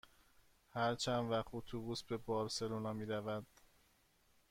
هر 0.73 0.95
چند 0.95 1.31
وقت 1.31 1.47
اتوبوس 1.53 2.03
به 2.03 2.17
بارسلونا 2.17 2.93
می 2.93 3.05
رود؟ 3.05 3.45